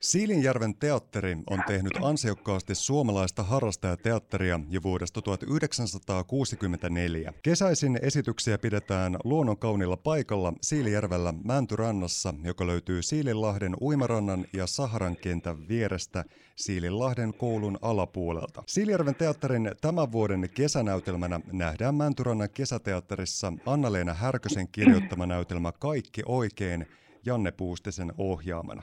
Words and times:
Siilinjärven 0.00 0.74
teatteri 0.74 1.36
on 1.50 1.62
tehnyt 1.66 1.92
ansiokkaasti 2.02 2.74
suomalaista 2.74 3.42
harrastajateatteria 3.42 4.60
jo 4.68 4.82
vuodesta 4.82 5.22
1964. 5.22 7.32
Kesäisin 7.42 7.98
esityksiä 8.02 8.58
pidetään 8.58 9.16
luonnonkaunilla 9.24 9.96
paikalla 9.96 10.52
Siilijärvellä 10.62 11.34
Mäntyrannassa, 11.44 12.34
joka 12.44 12.66
löytyy 12.66 13.02
Siilinlahden 13.02 13.76
uimarannan 13.80 14.46
ja 14.52 14.66
Saharan 14.66 15.16
kentän 15.16 15.68
vierestä 15.68 16.24
Siilinlahden 16.56 17.34
koulun 17.34 17.78
alapuolelta. 17.82 18.62
Siilijärven 18.66 19.14
teatterin 19.14 19.70
tämän 19.80 20.12
vuoden 20.12 20.48
kesänäytelmänä 20.54 21.40
nähdään 21.52 21.94
Mäntyrannan 21.94 22.50
kesäteatterissa 22.50 23.52
Anna-Leena 23.66 24.14
Härkösen 24.14 24.68
kirjoittama 24.68 25.26
näytelmä 25.26 25.72
Kaikki 25.72 26.22
oikein 26.26 26.86
Janne 27.26 27.52
Puustisen 27.52 28.12
ohjaamana. 28.18 28.82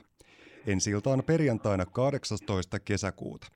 Ensi 0.67 0.91
on 0.95 1.23
perjantaina 1.25 1.85
18. 1.85 2.79
kesäkuuta. 2.79 3.47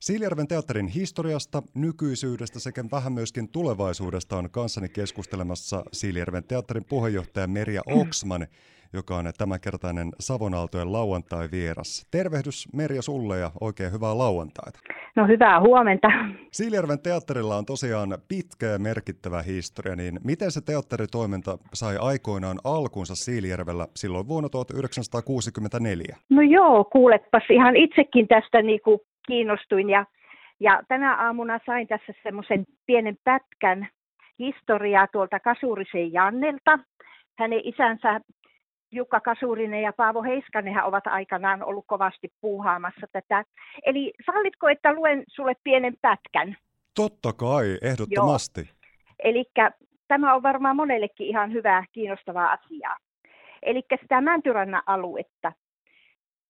Siilijärven 0.00 0.48
teatterin 0.48 0.86
historiasta, 0.86 1.62
nykyisyydestä 1.74 2.60
sekä 2.60 2.84
vähän 2.90 3.12
myöskin 3.12 3.48
tulevaisuudesta 3.48 4.36
on 4.36 4.50
kanssani 4.50 4.88
keskustelemassa 4.88 5.84
Siilijärven 5.92 6.44
teatterin 6.44 6.84
puheenjohtaja 6.84 7.46
Merja 7.46 7.82
Oksman, 7.86 8.46
joka 8.92 9.16
on 9.16 9.24
tämänkertainen 9.38 10.08
Savonaaltojen 10.20 10.92
lauantai-vieras. 10.92 12.06
Tervehdys 12.10 12.68
Merja 12.76 13.02
sulle 13.02 13.38
ja 13.38 13.50
oikein 13.60 13.92
hyvää 13.92 14.18
lauantaita. 14.18 14.78
No 15.16 15.26
hyvää 15.26 15.60
huomenta. 15.60 16.08
Siilijärven 16.52 17.02
teatterilla 17.02 17.56
on 17.56 17.66
tosiaan 17.66 18.18
pitkä 18.28 18.66
ja 18.66 18.78
merkittävä 18.78 19.42
historia, 19.42 19.96
niin 19.96 20.20
miten 20.24 20.50
se 20.50 20.60
teatteritoiminta 20.60 21.58
sai 21.74 21.96
aikoinaan 22.00 22.58
alkunsa 22.64 23.14
Siilijärvellä 23.14 23.86
silloin 23.96 24.28
vuonna 24.28 24.48
1964? 24.48 26.16
No 26.30 26.42
joo, 26.42 26.84
kuulepas 26.84 27.42
ihan 27.50 27.76
itsekin 27.76 28.28
tästä 28.28 28.62
niin 28.62 28.80
kuin 28.84 28.98
kiinnostuin 29.26 29.90
ja, 29.90 30.06
ja 30.60 30.82
tänä 30.88 31.16
aamuna 31.16 31.58
sain 31.66 31.86
tässä 31.86 32.12
semmoisen 32.22 32.64
pienen 32.86 33.16
pätkän 33.24 33.88
historiaa 34.38 35.06
tuolta 35.06 35.40
Kasurisen 35.40 36.12
Jannelta. 36.12 36.78
Hänen 37.38 37.60
isänsä 37.64 38.20
Jukka 38.92 39.20
Kasurinen 39.20 39.82
ja 39.82 39.92
Paavo 39.92 40.22
Heiskanenhan 40.22 40.84
ovat 40.84 41.06
aikanaan 41.06 41.62
ollut 41.62 41.84
kovasti 41.86 42.28
puuhaamassa 42.40 43.06
tätä. 43.12 43.44
Eli 43.86 44.12
sallitko, 44.26 44.68
että 44.68 44.92
luen 44.92 45.24
sulle 45.28 45.54
pienen 45.64 45.94
pätkän? 46.02 46.56
Totta 46.94 47.32
kai, 47.32 47.78
ehdottomasti. 47.82 48.70
Eli 49.18 49.44
tämä 50.08 50.34
on 50.34 50.42
varmaan 50.42 50.76
monellekin 50.76 51.26
ihan 51.26 51.52
hyvää, 51.52 51.84
kiinnostavaa 51.92 52.52
asiaa. 52.52 52.96
Eli 53.62 53.82
sitä 54.00 54.20
Mäntyrannan 54.20 54.82
aluetta. 54.86 55.52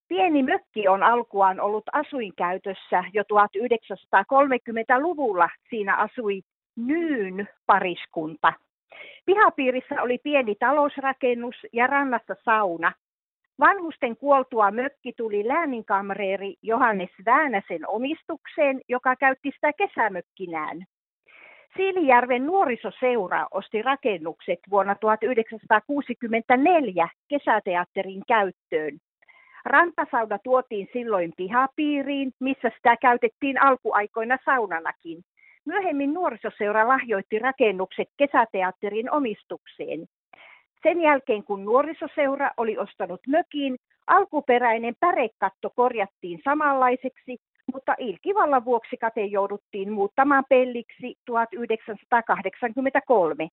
Pieni 0.07 0.43
mökki 0.43 0.87
on 0.87 1.03
alkuaan 1.03 1.59
ollut 1.59 1.83
asuinkäytössä 1.93 3.03
jo 3.13 3.23
1930-luvulla. 3.23 5.49
Siinä 5.69 5.95
asui 5.95 6.41
Nyyn 6.75 7.47
pariskunta– 7.65 8.53
Pihapiirissä 9.25 10.01
oli 10.01 10.17
pieni 10.23 10.55
talousrakennus 10.55 11.55
ja 11.73 11.87
rannassa 11.87 12.35
sauna. 12.45 12.91
Vanhusten 13.59 14.17
kuoltua 14.17 14.71
mökki 14.71 15.13
tuli 15.17 15.47
lääninkamreeri 15.47 16.55
Johannes 16.61 17.09
Väänäsen 17.25 17.87
omistukseen, 17.87 18.81
joka 18.89 19.15
käytti 19.15 19.51
sitä 19.51 19.73
kesämökkinään. 19.73 20.85
Siilijärven 21.77 22.45
nuorisoseura 22.45 23.47
osti 23.51 23.81
rakennukset 23.81 24.59
vuonna 24.69 24.95
1964 24.95 27.09
kesäteatterin 27.27 28.23
käyttöön. 28.27 28.97
Rantasauna 29.65 30.39
tuotiin 30.43 30.87
silloin 30.93 31.33
pihapiiriin, 31.37 32.31
missä 32.39 32.71
sitä 32.75 32.97
käytettiin 32.97 33.61
alkuaikoina 33.61 34.37
saunanakin. 34.45 35.23
Myöhemmin 35.65 36.13
nuorisoseura 36.13 36.87
lahjoitti 36.87 37.39
rakennukset 37.39 38.09
kesäteatterin 38.17 39.11
omistukseen. 39.11 40.07
Sen 40.83 41.01
jälkeen 41.01 41.43
kun 41.43 41.65
nuorisoseura 41.65 42.51
oli 42.57 42.77
ostanut 42.77 43.21
mökin, 43.27 43.77
alkuperäinen 44.07 44.95
pärekatto 44.99 45.69
korjattiin 45.75 46.41
samanlaiseksi, 46.43 47.37
mutta 47.73 47.95
ilkivallan 47.97 48.65
vuoksi 48.65 48.97
kate 48.97 49.25
jouduttiin 49.25 49.91
muuttamaan 49.91 50.43
pelliksi 50.49 51.15
1983. 51.25 53.47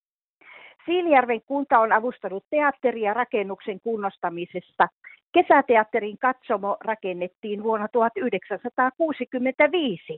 Siilijärven 0.86 1.40
kunta 1.46 1.78
on 1.78 1.92
avustanut 1.92 2.44
teatteria 2.50 3.14
rakennuksen 3.14 3.80
kunnostamisesta. 3.80 4.88
Kesäteatterin 5.32 6.18
katsomo 6.18 6.76
rakennettiin 6.80 7.62
vuonna 7.62 7.88
1965 7.88 10.16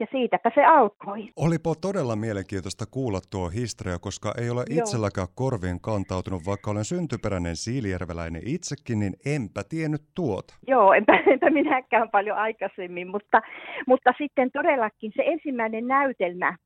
ja 0.00 0.06
siitäpä 0.10 0.50
se 0.54 0.64
alkoi. 0.64 1.28
Olipa 1.36 1.74
todella 1.80 2.16
mielenkiintoista 2.16 2.84
kuulla 2.90 3.20
tuo 3.30 3.48
historia, 3.48 3.98
koska 3.98 4.34
ei 4.40 4.50
ole 4.50 4.64
itselläkään 4.70 5.28
korviin 5.34 5.80
kantautunut, 5.80 6.42
vaikka 6.46 6.70
olen 6.70 6.84
syntyperäinen 6.84 7.56
siilijärveläinen 7.56 8.42
itsekin, 8.46 8.98
niin 8.98 9.14
enpä 9.26 9.62
tiennyt 9.68 10.02
tuota. 10.14 10.54
Joo, 10.68 10.92
enpä, 10.92 11.12
enpä 11.32 11.50
minäkään 11.50 12.10
paljon 12.10 12.36
aikaisemmin, 12.36 13.08
mutta, 13.08 13.42
mutta 13.86 14.14
sitten 14.18 14.50
todellakin 14.52 15.12
se 15.16 15.22
ensimmäinen 15.26 15.86
näytelmä 15.86 16.56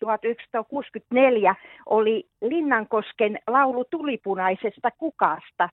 1964 0.00 1.54
oli 1.86 2.28
Linnankosken 2.42 3.38
laulu 3.46 3.84
tulipunaisesta 3.84 4.90
kukasta, 4.90 5.68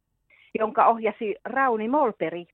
jonka 0.59 0.85
ohjasi 0.85 1.35
Rauni 1.45 1.87
Molperi. 1.87 2.45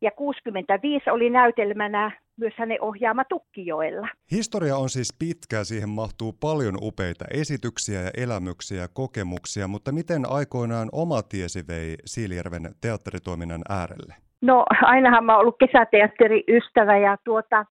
Ja 0.00 0.10
65 0.10 1.10
oli 1.10 1.30
näytelmänä 1.30 2.23
myös 2.36 2.54
hänen 2.56 2.82
ohjaama 2.82 3.24
Tukkijoella. 3.24 4.08
Historia 4.32 4.76
on 4.76 4.88
siis 4.88 5.16
pitkä, 5.18 5.64
siihen 5.64 5.88
mahtuu 5.88 6.32
paljon 6.40 6.74
upeita 6.80 7.24
esityksiä 7.30 8.00
ja 8.00 8.10
elämyksiä 8.16 8.80
ja 8.80 8.88
kokemuksia, 8.94 9.68
mutta 9.68 9.92
miten 9.92 10.22
aikoinaan 10.28 10.88
oma 10.92 11.22
tiesi 11.22 11.60
vei 11.68 11.94
Siilijärven 12.04 12.74
teatteritoiminnan 12.80 13.62
äärelle? 13.68 14.14
No 14.42 14.64
ainahan 14.82 15.24
mä 15.24 15.32
oon 15.32 15.40
ollut 15.40 15.56
kesäteatteriystävä 15.58 16.98
ja 16.98 17.16
tuota, 17.24 17.64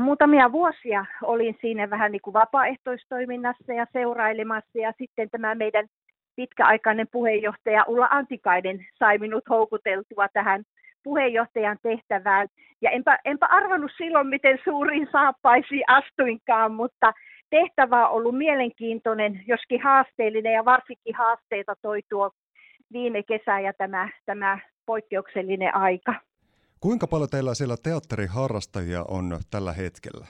muutamia 0.00 0.52
vuosia 0.52 1.04
olin 1.22 1.56
siinä 1.60 1.90
vähän 1.90 2.12
niin 2.12 2.22
kuin 2.22 2.34
vapaaehtoistoiminnassa 2.34 3.72
ja 3.72 3.86
seurailemassa 3.92 4.78
ja 4.78 4.92
sitten 4.98 5.30
tämä 5.30 5.54
meidän 5.54 5.86
pitkäaikainen 6.36 7.08
puheenjohtaja 7.12 7.84
Ulla 7.88 8.08
Antikainen 8.10 8.86
sai 8.98 9.18
minut 9.18 9.44
houkuteltua 9.50 10.28
tähän 10.32 10.64
puheenjohtajan 11.04 11.78
tehtävään. 11.82 12.48
Ja 12.82 12.90
enpä, 12.90 13.18
enpä 13.24 13.46
arvannut 13.46 13.90
silloin, 13.96 14.26
miten 14.26 14.58
suuriin 14.64 15.08
saappaisiin 15.12 15.84
astuinkaan, 15.86 16.72
mutta 16.74 17.12
tehtävä 17.50 18.08
on 18.08 18.16
ollut 18.16 18.38
mielenkiintoinen, 18.38 19.42
joskin 19.46 19.82
haasteellinen 19.82 20.52
ja 20.52 20.64
varsinkin 20.64 21.14
haasteita 21.14 21.74
toi 21.82 22.00
tuo 22.10 22.30
viime 22.92 23.22
kesä 23.22 23.60
ja 23.60 23.72
tämä, 23.72 24.08
tämä 24.26 24.58
poikkeuksellinen 24.86 25.74
aika. 25.76 26.14
Kuinka 26.80 27.06
paljon 27.06 27.28
teillä 27.30 27.54
siellä 27.54 27.76
teatteriharrastajia 27.82 29.04
on 29.08 29.38
tällä 29.50 29.72
hetkellä? 29.72 30.26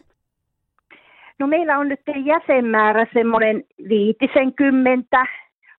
No 1.39 1.47
meillä 1.47 1.79
on 1.79 1.89
nyt 1.89 2.01
jäsenmäärä 2.25 3.07
semmoinen 3.13 3.65
viitisen 3.89 4.55
kymmentä 4.55 5.27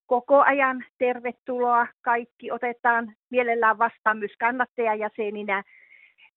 koko 0.05 0.41
ajan 0.41 0.85
tervetuloa. 0.97 1.88
Kaikki 2.01 2.51
otetaan 2.51 3.13
mielellään 3.29 3.77
vastaan 3.77 4.17
myös 4.17 4.31
kannattajajäseninä. 4.39 5.63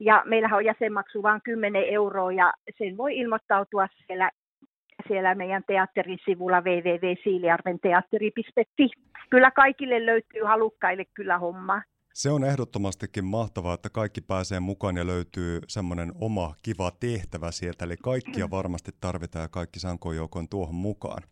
Ja 0.00 0.22
meillähän 0.26 0.56
on 0.56 0.64
jäsenmaksu 0.64 1.22
vain 1.22 1.40
10 1.44 1.84
euroa 1.84 2.32
ja 2.32 2.52
sen 2.78 2.96
voi 2.96 3.18
ilmoittautua 3.18 3.86
siellä, 4.06 4.30
siellä 5.08 5.34
meidän 5.34 5.62
teatterin 5.66 6.18
sivulla 6.24 6.60
www.siiliarventeatteri.fi. 6.60 8.88
Kyllä 9.30 9.50
kaikille 9.50 10.06
löytyy 10.06 10.42
halukkaille 10.42 11.04
kyllä 11.14 11.38
homma. 11.38 11.82
Se 12.14 12.30
on 12.30 12.44
ehdottomastikin 12.44 13.24
mahtavaa, 13.24 13.74
että 13.74 13.90
kaikki 13.90 14.20
pääsee 14.20 14.60
mukaan 14.60 14.96
ja 14.96 15.06
löytyy 15.06 15.60
semmoinen 15.68 16.12
oma 16.20 16.54
kiva 16.62 16.90
tehtävä 17.00 17.50
sieltä. 17.50 17.84
Eli 17.84 17.96
kaikkia 17.96 18.50
varmasti 18.50 18.92
tarvitaan 19.00 19.42
ja 19.42 19.48
kaikki 19.48 19.80
sankojoukon 19.80 20.48
tuohon 20.48 20.74
mukaan. 20.74 21.22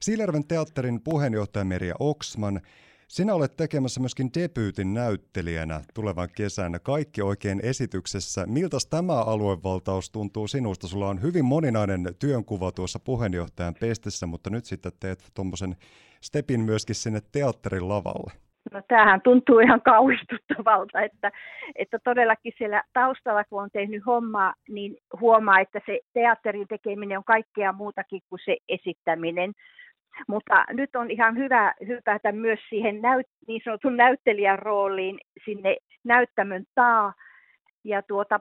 Siilerven 0.00 0.46
teatterin 0.48 1.00
puheenjohtaja 1.04 1.64
Merja 1.64 1.94
Oksman, 1.98 2.60
sinä 3.08 3.34
olet 3.34 3.56
tekemässä 3.56 4.00
myöskin 4.00 4.30
debyytin 4.38 4.94
näyttelijänä 4.94 5.80
tulevan 5.94 6.28
kesänä 6.36 6.78
Kaikki 6.78 7.22
oikein 7.22 7.60
esityksessä. 7.62 8.46
Miltä 8.46 8.76
tämä 8.90 9.22
aluevaltaus 9.22 10.10
tuntuu 10.10 10.48
sinusta? 10.48 10.88
Sulla 10.88 11.08
on 11.08 11.22
hyvin 11.22 11.44
moninainen 11.44 12.06
työnkuva 12.18 12.72
tuossa 12.72 12.98
puheenjohtajan 12.98 13.74
pestissä, 13.80 14.26
mutta 14.26 14.50
nyt 14.50 14.64
sitten 14.64 14.92
teet 15.00 15.30
tuommoisen 15.34 15.76
stepin 16.20 16.60
myöskin 16.60 16.94
sinne 16.94 17.20
teatterin 17.32 17.88
lavalle. 17.88 18.32
No 18.72 18.82
tämähän 18.88 19.20
tuntuu 19.20 19.58
ihan 19.58 19.82
kauhistuttavalta, 19.82 21.00
että, 21.00 21.32
että 21.74 21.98
todellakin 22.04 22.52
siellä 22.58 22.82
taustalla 22.92 23.44
kun 23.44 23.62
on 23.62 23.70
tehnyt 23.72 24.06
hommaa, 24.06 24.54
niin 24.68 24.96
huomaa, 25.20 25.60
että 25.60 25.80
se 25.86 26.00
teatterin 26.12 26.68
tekeminen 26.68 27.18
on 27.18 27.24
kaikkea 27.24 27.72
muutakin 27.72 28.20
kuin 28.28 28.40
se 28.44 28.56
esittäminen 28.68 29.52
Mutta 30.28 30.64
nyt 30.72 30.96
on 30.96 31.10
ihan 31.10 31.36
hyvä 31.36 31.74
hypätä 31.86 32.32
myös 32.32 32.60
siihen 32.68 33.02
näyt, 33.02 33.26
niin 33.48 33.60
sanotun 33.64 33.96
näyttelijän 33.96 34.58
rooliin 34.58 35.18
sinne 35.44 35.76
näyttämön 36.04 36.64
taa. 36.74 37.12
Ja 37.84 38.02
tuota, 38.02 38.40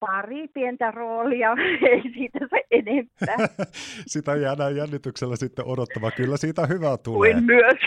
pari 0.00 0.48
pientä 0.48 0.90
roolia, 0.90 1.50
ei 1.90 2.02
siitä 2.02 2.38
se 2.50 2.62
enempää. 2.70 3.66
Sitä 4.06 4.36
jäädään 4.36 4.76
jännityksellä 4.76 5.36
sitten 5.36 5.64
odottamaan. 5.64 6.12
Kyllä 6.16 6.36
siitä 6.36 6.66
hyvää 6.66 6.96
tulee. 6.96 7.32
Kuin 7.32 7.44
myös. 7.44 7.78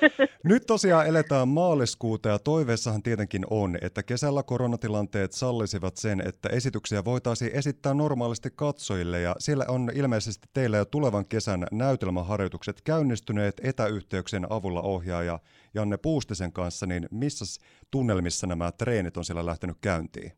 Nyt 0.44 0.66
tosiaan 0.66 1.06
eletään 1.06 1.48
maaliskuuta 1.48 2.28
ja 2.28 2.38
toiveessahan 2.38 3.02
tietenkin 3.02 3.46
on, 3.50 3.78
että 3.82 4.02
kesällä 4.02 4.42
koronatilanteet 4.42 5.32
sallisivat 5.32 5.96
sen, 5.96 6.22
että 6.28 6.48
esityksiä 6.48 7.04
voitaisiin 7.04 7.50
esittää 7.54 7.94
normaalisti 7.94 8.48
katsojille 8.56 9.20
ja 9.20 9.34
siellä 9.38 9.64
on 9.68 9.90
ilmeisesti 9.94 10.48
teillä 10.54 10.76
jo 10.76 10.84
tulevan 10.84 11.26
kesän 11.26 11.66
näytelmäharjoitukset 11.72 12.80
käynnistyneet 12.84 13.60
etäyhteyksien 13.64 14.46
avulla 14.52 14.82
ohjaaja 14.82 15.38
Janne 15.74 15.96
Puustisen 15.96 16.52
kanssa, 16.52 16.86
niin 16.86 17.08
missä 17.10 17.60
tunnelmissa 17.90 18.46
nämä 18.46 18.72
treenit 18.72 19.16
on 19.16 19.24
siellä 19.24 19.46
lähtenyt 19.46 19.76
käyntiin? 19.80 20.32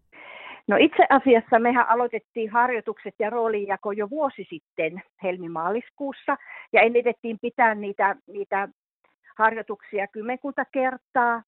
No 0.70 0.76
itse 0.78 1.06
asiassa 1.08 1.58
mehän 1.58 1.88
aloitettiin 1.88 2.50
harjoitukset 2.50 3.14
ja 3.18 3.30
roolijako 3.30 3.92
jo 3.92 4.10
vuosi 4.10 4.46
sitten 4.50 5.02
helmimaaliskuussa 5.22 6.36
ja 6.72 6.80
ennätettiin 6.80 7.38
pitää 7.42 7.74
niitä, 7.74 8.16
niitä 8.26 8.68
harjoituksia 9.38 10.06
kymmenkunta 10.06 10.64
kertaa. 10.64 11.42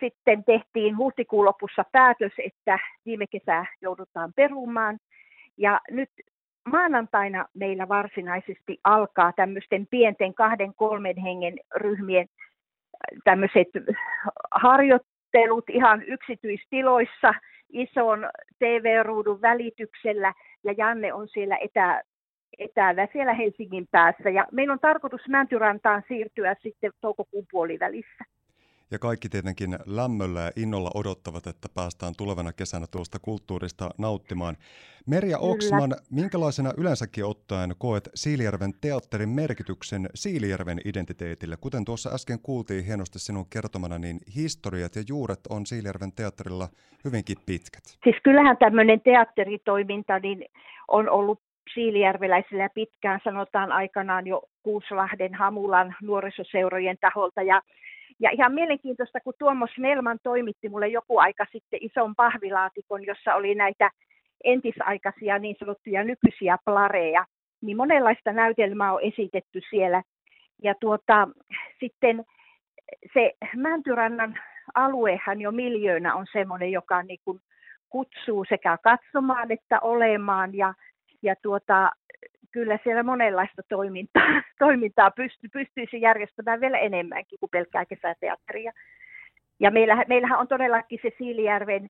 Sitten 0.00 0.44
tehtiin 0.44 0.98
huhtikuun 0.98 1.44
lopussa 1.44 1.84
päätös, 1.92 2.32
että 2.38 2.78
viime 3.06 3.26
kesää 3.26 3.66
joudutaan 3.80 4.32
perumaan. 4.36 4.98
Ja 5.56 5.80
nyt 5.90 6.10
maanantaina 6.68 7.46
meillä 7.54 7.88
varsinaisesti 7.88 8.78
alkaa 8.84 9.32
tämmöisten 9.32 9.86
pienten 9.90 10.34
kahden, 10.34 10.74
kolmen 10.74 11.16
hengen 11.16 11.54
ryhmien 11.76 12.26
tämmöiset 13.24 13.68
harjoittelut 15.32 15.70
ihan 15.70 16.02
yksityistiloissa– 16.02 17.34
ison 17.72 18.30
TV-ruudun 18.58 19.42
välityksellä 19.42 20.32
ja 20.64 20.74
Janne 20.76 21.12
on 21.12 21.28
siellä 21.28 21.56
etä, 21.56 22.02
etäällä 22.58 23.08
siellä 23.12 23.34
Helsingin 23.34 23.86
päässä. 23.90 24.30
Ja 24.30 24.46
meillä 24.52 24.72
on 24.72 24.80
tarkoitus 24.80 25.28
Mäntyrantaan 25.28 26.02
siirtyä 26.08 26.56
sitten 26.62 26.92
toukokuun 27.00 27.46
puolivälissä. 27.50 28.24
Ja 28.92 28.98
kaikki 28.98 29.28
tietenkin 29.28 29.78
lämmöllä 29.86 30.40
ja 30.40 30.50
innolla 30.56 30.90
odottavat, 30.94 31.46
että 31.46 31.68
päästään 31.74 32.14
tulevana 32.18 32.52
kesänä 32.52 32.86
tuosta 32.86 33.18
kulttuurista 33.18 33.90
nauttimaan. 33.98 34.56
Merja 35.06 35.38
Oksman, 35.38 35.94
minkälaisena 36.10 36.72
yleensäkin 36.78 37.24
ottaen 37.24 37.74
koet 37.78 38.08
Siilijärven 38.14 38.72
teatterin 38.80 39.28
merkityksen 39.28 40.08
Siilijärven 40.14 40.80
identiteetille? 40.84 41.56
Kuten 41.60 41.84
tuossa 41.84 42.10
äsken 42.14 42.38
kuultiin 42.42 42.84
hienosti 42.84 43.18
sinun 43.18 43.46
kertomana, 43.50 43.98
niin 43.98 44.20
historiat 44.36 44.96
ja 44.96 45.02
juuret 45.08 45.40
on 45.50 45.66
Siilijärven 45.66 46.12
teatterilla 46.12 46.68
hyvinkin 47.04 47.36
pitkät. 47.46 47.84
Siis 48.04 48.16
kyllähän 48.24 48.56
tämmöinen 48.56 49.00
teatteritoiminta 49.00 50.18
niin 50.18 50.44
on 50.88 51.10
ollut 51.10 51.40
Siilijärveläisillä 51.74 52.68
pitkään, 52.74 53.20
sanotaan 53.24 53.72
aikanaan 53.72 54.26
jo 54.26 54.42
Kuuslahden, 54.62 55.34
Hamulan 55.34 55.96
nuorisoseurojen 56.02 56.98
taholta. 57.00 57.42
Ja 57.42 57.62
ja 58.22 58.30
ihan 58.30 58.54
mielenkiintoista, 58.54 59.20
kun 59.20 59.34
Tuomo 59.38 59.66
Snellman 59.74 60.18
toimitti 60.22 60.68
mulle 60.68 60.88
joku 60.88 61.18
aika 61.18 61.46
sitten 61.52 61.80
ison 61.82 62.14
pahvilaatikon, 62.14 63.06
jossa 63.06 63.34
oli 63.34 63.54
näitä 63.54 63.90
entisaikaisia 64.44 65.38
niin 65.38 65.56
sanottuja 65.58 66.04
nykyisiä 66.04 66.56
plareja, 66.64 67.24
niin 67.62 67.76
monenlaista 67.76 68.32
näytelmää 68.32 68.92
on 68.92 69.02
esitetty 69.02 69.60
siellä. 69.70 70.02
Ja 70.62 70.74
tuota, 70.80 71.28
sitten 71.80 72.24
se 73.14 73.32
Mäntyrannan 73.56 74.38
aluehan 74.74 75.40
jo 75.40 75.52
miljöönä 75.52 76.14
on 76.14 76.26
semmoinen, 76.32 76.72
joka 76.72 77.02
niin 77.02 77.20
kutsuu 77.88 78.44
sekä 78.48 78.78
katsomaan 78.82 79.52
että 79.52 79.80
olemaan. 79.80 80.54
Ja, 80.54 80.74
ja 81.22 81.34
tuota, 81.42 81.92
kyllä 82.52 82.78
siellä 82.84 83.02
monenlaista 83.02 83.62
toimintaa, 83.68 84.42
toimintaa 84.58 85.10
pysty, 85.10 85.48
pystyisi 85.52 86.00
järjestämään 86.00 86.60
vielä 86.60 86.78
enemmänkin 86.78 87.38
kuin 87.40 87.50
pelkkää 87.50 87.86
kesäteatteria. 87.86 88.72
Ja 89.60 89.70
meillähän, 89.70 90.04
meillähän 90.08 90.38
on 90.38 90.48
todellakin 90.48 90.98
se 91.02 91.10
Siilijärven 91.18 91.88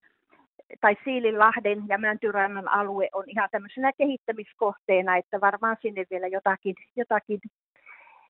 tai 0.81 0.97
Siilinlahden 1.05 1.83
ja 1.89 1.99
Mäntyrannan 1.99 2.69
alue 2.69 3.09
on 3.13 3.25
ihan 3.27 3.49
tämmöisenä 3.53 3.93
kehittämiskohteena, 3.99 5.17
että 5.17 5.41
varmaan 5.41 5.77
sinne 5.83 6.05
vielä 6.11 6.27
jotakin, 6.27 6.75
jotakin 6.97 7.41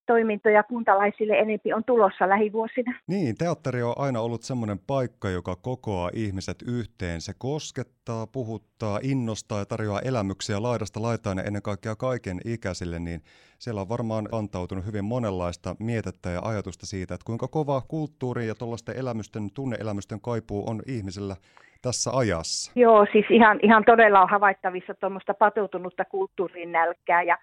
toimintoja 0.06 0.62
kuntalaisille 0.62 1.38
enempi 1.38 1.72
on 1.72 1.84
tulossa 1.84 2.28
lähivuosina. 2.28 2.94
Niin, 3.06 3.34
teatteri 3.38 3.82
on 3.82 3.94
aina 3.96 4.20
ollut 4.20 4.42
semmoinen 4.42 4.78
paikka, 4.86 5.30
joka 5.30 5.56
kokoaa 5.56 6.10
ihmiset 6.14 6.56
yhteen. 6.66 7.20
Se 7.20 7.32
koskettaa, 7.38 8.26
puhuttaa, 8.26 9.00
innostaa 9.02 9.58
ja 9.58 9.66
tarjoaa 9.66 10.00
elämyksiä 10.00 10.62
laidasta 10.62 11.02
laitaan 11.02 11.38
ja 11.38 11.44
ennen 11.44 11.62
kaikkea 11.62 11.96
kaiken 11.96 12.40
ikäisille, 12.44 12.98
niin 12.98 13.20
siellä 13.58 13.80
on 13.80 13.88
varmaan 13.88 14.28
antautunut 14.32 14.86
hyvin 14.86 15.04
monenlaista 15.04 15.76
mietettä 15.80 16.30
ja 16.30 16.40
ajatusta 16.42 16.86
siitä, 16.86 17.14
että 17.14 17.24
kuinka 17.26 17.48
kova 17.48 17.80
kulttuuri 17.88 18.46
ja 18.46 18.54
tuollaisten 18.54 18.96
elämysten, 18.96 19.50
tunneelämysten 19.54 20.20
kaipuu 20.20 20.70
on 20.70 20.82
ihmisillä 20.86 21.36
tässä 21.82 22.10
ajassa. 22.14 22.72
Joo, 22.74 23.06
siis 23.12 23.26
ihan, 23.30 23.58
ihan 23.62 23.84
todella 23.84 24.22
on 24.22 24.28
havaittavissa 24.28 24.94
tuommoista 24.94 25.34
patoutunutta 25.34 26.04
kulttuurin 26.04 26.72
nälkää 26.72 27.22
ja 27.22 27.38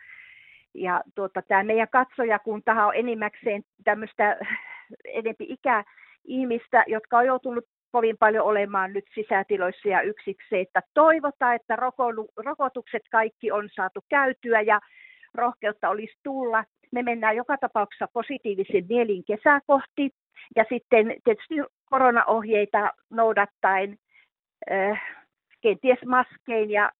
ja 0.74 1.02
tuota, 1.16 1.42
tämä 1.42 1.64
meidän 1.64 1.88
katsojakuntahan 1.92 2.88
on 2.88 2.96
enimmäkseen 2.96 3.64
tämmöistä 3.84 4.38
enempi 5.06 5.46
ikäihmistä, 5.50 6.84
jotka 6.88 7.18
on 7.18 7.26
joutunut 7.26 7.66
kovin 7.92 8.18
paljon 8.18 8.46
olemaan 8.46 8.94
nyt 8.94 9.06
sisätiloissa 9.14 9.90
ja 9.90 10.02
yksiksi, 10.02 10.60
että 10.60 10.82
toivotaan, 10.94 11.56
että 11.56 11.76
rokotukset 12.38 13.04
kaikki 13.12 13.52
on 13.52 13.70
saatu 13.76 14.00
käytyä 14.10 14.62
ja 14.62 14.80
rohkeutta 15.34 15.90
olisi 15.90 16.14
tulla. 16.24 16.64
Me 16.92 17.04
mennään 17.04 17.36
joka 17.36 17.58
tapauksessa 17.58 18.08
positiivisen 18.14 18.86
mielin 18.90 19.24
kesää 19.24 19.60
kohti 19.68 20.10
ja 20.56 20.66
sitten 20.70 21.16
tietysti 21.24 21.56
koronaohjeita 21.86 22.94
noudattaen, 23.10 23.98
äh, 24.72 25.02
kenties 25.62 26.00
maskein 26.06 26.72
ja 26.72 26.92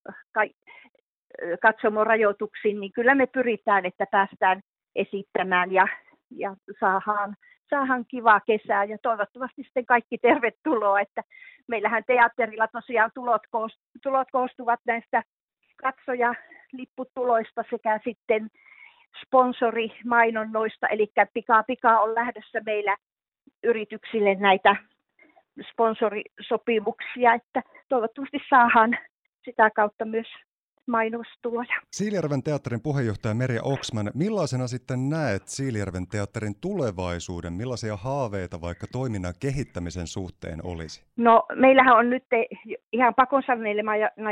rajoituksiin, 2.04 2.80
niin 2.80 2.94
kyllä 2.94 3.16
me 3.16 3.28
pyritään, 3.28 3.86
että 3.86 4.06
päästään 4.12 4.62
esittämään 4.96 5.72
ja, 5.72 5.88
ja 6.32 6.56
saadaan, 6.80 7.36
saadaan 7.70 8.06
kivaa 8.06 8.40
kesää 8.40 8.84
ja 8.84 8.98
toivottavasti 9.02 9.64
sitten 9.64 9.86
kaikki 9.86 10.18
tervetuloa, 10.18 11.00
että 11.00 11.24
meillähän 11.68 12.04
teatterilla 12.08 12.68
tosiaan 12.68 13.12
tulot, 13.14 13.42
tulot 14.04 14.28
koostuvat 14.32 14.80
näistä 14.86 15.24
katsoja 15.82 16.36
lipputuloista 16.72 17.64
sekä 17.70 18.00
sitten 18.04 18.50
sponsorimainonnoista, 19.26 20.88
eli 20.88 21.12
pika 21.34 21.64
pika 21.64 22.00
on 22.00 22.16
lähdössä 22.16 22.62
meillä 22.66 22.96
yrityksille 23.64 24.36
näitä 24.36 24.76
sponsorisopimuksia, 25.72 27.34
että 27.34 27.62
toivottavasti 27.90 28.38
saadaan 28.50 28.98
sitä 29.46 29.70
kautta 29.76 30.06
myös 30.06 30.28
mainostuloja. 30.90 31.76
Siilijärven 31.92 32.44
teatterin 32.44 32.82
puheenjohtaja 32.82 33.36
Merja 33.36 33.62
Oksman, 33.64 34.12
millaisena 34.14 34.68
sitten 34.68 35.10
näet 35.10 35.48
Siilijärven 35.48 36.08
teatterin 36.08 36.56
tulevaisuuden? 36.62 37.54
Millaisia 37.54 37.96
haaveita 37.96 38.62
vaikka 38.62 38.88
toiminnan 38.92 39.34
kehittämisen 39.40 40.08
suhteen 40.08 40.60
olisi? 40.64 41.04
No 41.18 41.44
meillähän 41.56 41.98
on 41.98 42.10
nyt 42.10 42.24
ihan 42.92 43.16
pakon 43.16 43.44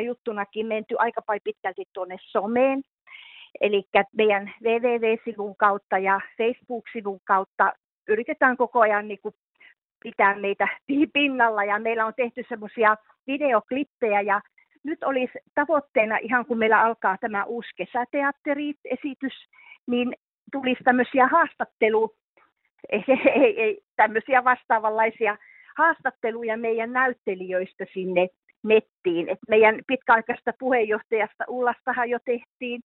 juttunakin 0.06 0.66
menty 0.66 0.96
aika 0.98 1.22
paljon 1.22 1.42
pitkälti 1.44 1.84
tuonne 1.94 2.18
someen. 2.20 2.82
Eli 3.62 3.84
meidän 4.18 4.54
www-sivun 4.64 5.56
kautta 5.56 5.98
ja 5.98 6.22
Facebook-sivun 6.38 7.20
kautta 7.24 7.74
yritetään 8.08 8.58
koko 8.58 8.80
ajan 8.80 9.08
niin 9.08 9.20
kuin 9.22 9.36
pitää 10.04 10.40
meitä 10.40 10.68
pinnalla 11.14 11.64
ja 11.64 11.80
meillä 11.80 12.06
on 12.06 12.14
tehty 12.16 12.44
semmoisia 12.50 12.96
videoklippejä 13.28 14.22
ja 14.22 14.42
nyt 14.84 15.04
olisi 15.04 15.40
tavoitteena, 15.56 16.18
ihan 16.18 16.46
kun 16.46 16.58
meillä 16.58 16.82
alkaa 16.82 17.18
tämä 17.22 17.44
uusi 17.44 17.70
kesäteatteri-esitys, 17.78 19.50
niin 19.88 20.14
tulisi 20.52 20.84
tämmöisiä 20.84 21.28
haastattelu, 21.28 22.16
ei, 22.92 23.62
ei, 23.62 23.82
tämmöisiä 23.96 24.44
vastaavanlaisia 24.44 25.38
haastatteluja 25.78 26.58
meidän 26.58 26.94
näyttelijöistä 26.94 27.86
sinne 27.94 28.28
nettiin. 28.64 29.30
Et 29.30 29.40
meidän 29.50 29.80
pitkäaikaista 29.88 30.52
puheenjohtajasta 30.60 31.44
Ullastahan 31.48 32.10
jo 32.10 32.20
tehtiin, 32.26 32.82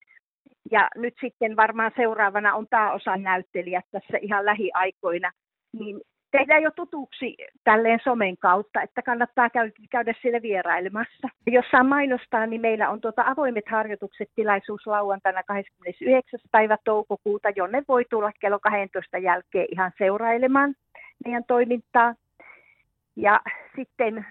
ja 0.71 0.89
nyt 0.97 1.15
sitten 1.21 1.57
varmaan 1.57 1.93
seuraavana 1.97 2.55
on 2.55 2.67
pääosan 2.71 3.23
näyttelijät 3.23 3.85
tässä 3.91 4.19
ihan 4.21 4.45
lähiaikoina. 4.45 5.31
Niin 5.73 6.01
tehdään 6.33 6.63
jo 6.63 6.71
tutuksi 6.71 7.37
tälleen 7.65 8.01
somen 8.05 8.37
kautta, 8.37 8.83
että 8.83 9.03
kannattaa 9.03 9.51
käydä 9.91 10.15
siellä 10.23 10.43
vierailemassa. 10.43 11.29
Jos 11.47 11.65
saa 11.71 11.85
mainostaa, 11.85 12.47
niin 12.47 12.61
meillä 12.61 12.91
on 12.91 13.01
tuota 13.01 13.25
avoimet 13.27 13.69
harjoitukset 13.69 14.31
tilaisuus 14.35 14.87
lauantaina 14.87 15.43
29. 15.43 16.41
päivä 16.51 16.77
toukokuuta, 16.85 17.49
jonne 17.57 17.83
voi 17.89 18.05
tulla 18.11 18.33
kello 18.41 18.59
12 18.59 19.19
jälkeen 19.19 19.67
ihan 19.73 19.93
seurailemaan 19.99 20.75
meidän 21.25 21.45
toimintaa. 21.45 22.15
Ja 23.17 23.41
sitten 23.77 24.27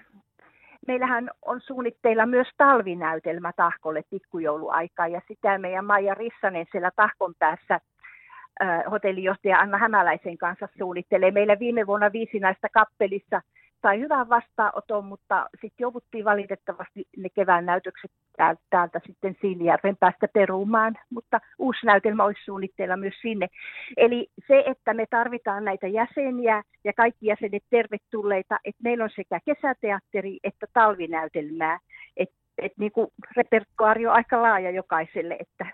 meillähän 0.86 1.30
on 1.42 1.60
suunnitteilla 1.60 2.26
myös 2.26 2.48
talvinäytelmä 2.56 3.52
Tahkolle 3.56 4.02
pikkujouluaikaan 4.10 5.12
ja 5.12 5.20
sitä 5.28 5.58
meidän 5.58 5.84
Maija 5.84 6.14
Rissanen 6.14 6.66
siellä 6.72 6.90
Tahkon 6.96 7.34
päässä 7.38 7.80
hotellijohtaja 8.90 9.58
Anna 9.58 9.78
Hämäläisen 9.78 10.38
kanssa 10.38 10.68
suunnittelee. 10.78 11.30
Meillä 11.30 11.58
viime 11.58 11.86
vuonna 11.86 12.12
viisi 12.12 12.38
näistä 12.38 12.68
kappelissa 12.68 13.42
sai 13.82 14.00
hyvän 14.00 14.28
vastaanoton, 14.28 15.04
mutta 15.04 15.46
sitten 15.52 15.84
jouduttiin 15.84 16.24
valitettavasti 16.24 17.06
ne 17.16 17.28
kevään 17.28 17.66
näytökset 17.66 18.10
täältä, 18.36 18.62
täältä 18.70 19.00
sitten 19.06 19.36
Siilijärven 19.40 19.96
päästä 19.96 20.28
perumaan, 20.28 20.94
mutta 21.10 21.40
uusi 21.58 21.86
näytelmä 21.86 22.24
olisi 22.24 22.44
suunnitteilla 22.44 22.96
myös 22.96 23.14
sinne. 23.22 23.48
Eli 23.96 24.28
se, 24.46 24.64
että 24.66 24.94
me 24.94 25.06
tarvitaan 25.10 25.64
näitä 25.64 25.86
jäseniä 25.86 26.62
ja 26.84 26.92
kaikki 26.92 27.26
jäsenet 27.26 27.64
tervetulleita, 27.70 28.58
että 28.64 28.82
meillä 28.82 29.04
on 29.04 29.10
sekä 29.16 29.40
kesäteatteri 29.44 30.38
että 30.44 30.66
talvinäytelmää, 30.72 31.78
että 32.16 32.34
et 32.58 32.72
niin 32.78 32.92
repertuaari 33.36 34.06
on 34.06 34.12
aika 34.12 34.42
laaja 34.42 34.70
jokaiselle, 34.70 35.36
että 35.40 35.66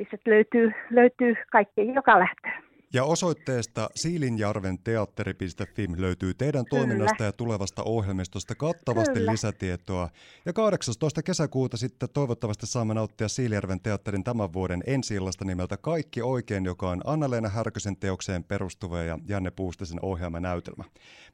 että 0.00 0.30
löytyy, 0.30 0.72
löytyy 0.90 1.34
kaikkien 1.50 1.94
joka 1.94 2.18
lähtöön. 2.18 2.72
Ja 2.94 3.04
osoitteesta 3.04 3.90
siilinjärven 3.94 4.78
teatteri.fi 4.78 5.88
löytyy 5.96 6.34
teidän 6.34 6.64
Kyllä. 6.64 6.80
toiminnasta 6.80 7.24
ja 7.24 7.32
tulevasta 7.32 7.82
ohjelmistosta 7.82 8.54
kattavasti 8.54 9.14
Kyllä. 9.14 9.32
lisätietoa. 9.32 10.08
Ja 10.46 10.52
18. 10.52 11.22
kesäkuuta 11.22 11.76
sitten 11.76 12.08
toivottavasti 12.12 12.66
saamme 12.66 12.94
nauttia 12.94 13.28
Siilijärven 13.28 13.80
teatterin 13.80 14.24
tämän 14.24 14.52
vuoden 14.52 14.82
ensi 14.86 15.14
nimeltä 15.44 15.76
Kaikki 15.76 16.22
oikein, 16.22 16.64
joka 16.64 16.90
on 16.90 17.00
Anna-Leena 17.04 17.48
Härkösen 17.48 17.96
teokseen 17.96 18.44
perustuva 18.44 19.02
ja 19.02 19.18
Janne 19.28 19.50
Puustisen 19.50 19.98
ohjelmanäytelmä. 20.02 20.84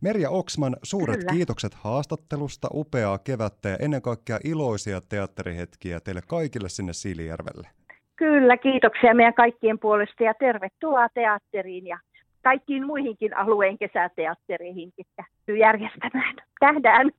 Merja 0.00 0.30
Oksman, 0.30 0.76
suuret 0.82 1.18
Kyllä. 1.18 1.32
kiitokset 1.32 1.74
haastattelusta, 1.74 2.68
upeaa 2.74 3.18
kevättä 3.18 3.68
ja 3.68 3.76
ennen 3.76 4.02
kaikkea 4.02 4.38
iloisia 4.44 5.00
teatterihetkiä 5.00 6.00
teille 6.00 6.22
kaikille 6.26 6.68
sinne 6.68 6.92
Siilijärvelle. 6.92 7.77
Kyllä, 8.18 8.56
kiitoksia 8.56 9.14
meidän 9.14 9.34
kaikkien 9.34 9.78
puolesta 9.78 10.24
ja 10.24 10.34
tervetuloa 10.34 11.08
teatteriin 11.14 11.86
ja 11.86 11.98
kaikkiin 12.42 12.86
muihinkin 12.86 13.36
alueen 13.36 13.78
kesäteattereihin, 13.78 14.92
jotka 14.98 15.24
järjestämään. 15.58 16.34
Tähdään! 16.60 17.10